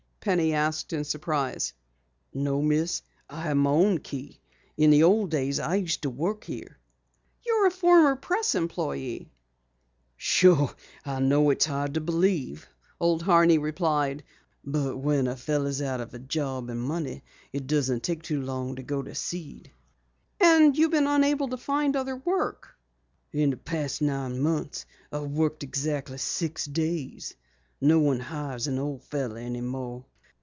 [0.23, 1.73] Penny asked in surprise.
[2.31, 3.01] "No, Miss.
[3.27, 4.39] I have my own key.
[4.77, 6.77] In the old days I used to work here."
[7.43, 9.31] "You're a former Press employee?"
[10.17, 10.75] "Sure,
[11.07, 12.67] I know it's hard to believe,"
[12.99, 14.23] Old Horney replied,
[14.63, 18.83] "but when a fellow's out of a job and money, it doesn't take long to
[18.83, 19.71] go to seed.
[19.71, 22.15] I lost my place when Judson closed down." "And you've been unable to find other
[22.17, 22.75] work?"
[23.33, 27.33] "In the past nine months I've worked exactly six days.
[27.83, 30.05] No one hires an old fellow any more.